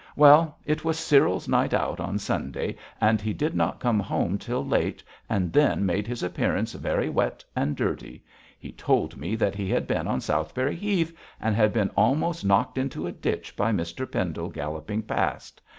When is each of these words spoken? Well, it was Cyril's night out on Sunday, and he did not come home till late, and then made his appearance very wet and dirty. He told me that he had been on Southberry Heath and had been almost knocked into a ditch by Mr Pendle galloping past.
Well, 0.15 0.57
it 0.65 0.83
was 0.83 0.97
Cyril's 0.97 1.47
night 1.47 1.75
out 1.75 1.99
on 1.99 2.17
Sunday, 2.17 2.75
and 2.99 3.21
he 3.21 3.33
did 3.33 3.53
not 3.53 3.79
come 3.79 3.99
home 3.99 4.39
till 4.39 4.65
late, 4.65 5.03
and 5.29 5.53
then 5.53 5.85
made 5.85 6.07
his 6.07 6.23
appearance 6.23 6.73
very 6.73 7.07
wet 7.07 7.45
and 7.55 7.75
dirty. 7.75 8.23
He 8.57 8.71
told 8.71 9.15
me 9.15 9.35
that 9.35 9.53
he 9.53 9.69
had 9.69 9.85
been 9.85 10.07
on 10.07 10.19
Southberry 10.19 10.75
Heath 10.75 11.15
and 11.39 11.55
had 11.55 11.71
been 11.71 11.91
almost 11.95 12.43
knocked 12.43 12.79
into 12.79 13.05
a 13.05 13.11
ditch 13.11 13.55
by 13.55 13.71
Mr 13.71 14.11
Pendle 14.11 14.49
galloping 14.49 15.03
past. 15.03 15.61